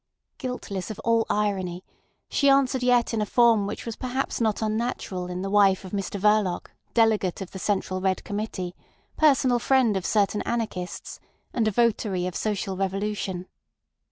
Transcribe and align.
Guiltless 0.39 0.89
of 0.89 0.97
all 1.03 1.27
irony, 1.29 1.83
she 2.27 2.49
answered 2.49 2.81
yet 2.81 3.13
in 3.13 3.21
a 3.21 3.25
form 3.27 3.67
which 3.67 3.85
was 3.85 3.95
not 3.97 3.99
perhaps 4.07 4.41
unnatural 4.63 5.27
in 5.27 5.43
the 5.43 5.49
wife 5.51 5.85
of 5.85 5.91
Mr 5.91 6.19
Verloc, 6.19 6.71
Delegate 6.95 7.39
of 7.39 7.51
the 7.51 7.59
Central 7.59 8.01
Red 8.01 8.23
Committee, 8.23 8.73
personal 9.15 9.59
friend 9.59 9.95
of 9.95 10.03
certain 10.07 10.41
anarchists, 10.41 11.19
and 11.53 11.67
a 11.67 11.71
votary 11.71 12.25
of 12.25 12.35
social 12.35 12.75
revolution. 12.75 13.45